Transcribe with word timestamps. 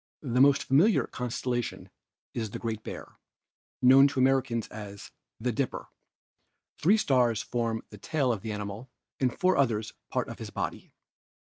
The 0.23 0.41
most 0.41 0.63
familiar 0.63 1.05
constellation 1.05 1.91
is 2.33 2.49
the 2.49 2.57
"Great 2.57 2.81
Bear," 2.83 3.19
known 3.83 4.07
to 4.07 4.19
Americans 4.19 4.67
as 4.69 5.11
"the 5.39 5.51
Dipper"; 5.51 5.89
three 6.81 6.97
stars 6.97 7.43
form 7.43 7.83
the 7.91 7.99
tail 7.99 8.33
of 8.33 8.41
the 8.41 8.51
animal 8.51 8.89
and 9.19 9.31
four 9.31 9.57
others 9.59 9.93
part 10.09 10.27
of 10.27 10.39
his 10.39 10.49
body. 10.49 10.91